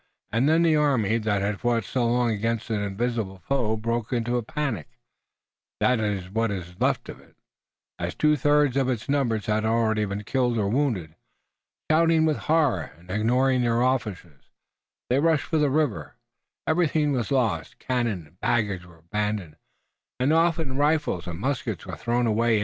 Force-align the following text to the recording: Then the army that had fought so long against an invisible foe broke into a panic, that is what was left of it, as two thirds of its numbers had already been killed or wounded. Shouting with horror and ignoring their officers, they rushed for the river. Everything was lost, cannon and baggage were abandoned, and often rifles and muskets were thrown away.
Then 0.31 0.63
the 0.63 0.75
army 0.75 1.19
that 1.19 1.43
had 1.43 1.59
fought 1.59 1.83
so 1.83 2.07
long 2.07 2.31
against 2.31 2.71
an 2.71 2.81
invisible 2.81 3.37
foe 3.37 3.77
broke 3.77 4.11
into 4.11 4.35
a 4.35 4.41
panic, 4.41 4.87
that 5.79 5.99
is 5.99 6.27
what 6.27 6.49
was 6.49 6.73
left 6.79 7.07
of 7.07 7.19
it, 7.19 7.35
as 7.99 8.15
two 8.15 8.35
thirds 8.35 8.75
of 8.77 8.89
its 8.89 9.07
numbers 9.07 9.45
had 9.45 9.63
already 9.63 10.03
been 10.05 10.23
killed 10.23 10.57
or 10.57 10.67
wounded. 10.69 11.13
Shouting 11.91 12.25
with 12.25 12.37
horror 12.49 12.93
and 12.97 13.11
ignoring 13.11 13.61
their 13.61 13.83
officers, 13.83 14.49
they 15.11 15.19
rushed 15.19 15.45
for 15.45 15.59
the 15.59 15.69
river. 15.69 16.15
Everything 16.65 17.11
was 17.11 17.29
lost, 17.29 17.77
cannon 17.77 18.25
and 18.25 18.39
baggage 18.39 18.83
were 18.87 18.97
abandoned, 18.97 19.57
and 20.19 20.33
often 20.33 20.77
rifles 20.77 21.27
and 21.27 21.37
muskets 21.39 21.85
were 21.85 21.95
thrown 21.95 22.25
away. 22.25 22.59